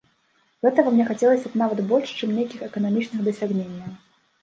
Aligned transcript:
Гэтага 0.65 0.93
мне 0.95 1.03
хацелася 1.09 1.47
б 1.53 1.61
нават 1.65 1.85
больш, 1.93 2.17
чым 2.19 2.35
нейкіх 2.41 2.67
эканамічных 2.73 3.19
дасягненняў. 3.33 3.99